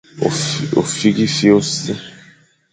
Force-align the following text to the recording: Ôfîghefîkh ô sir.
Ôfîghefîkh 0.79 1.51
ô 1.57 1.61
sir. 1.71 1.99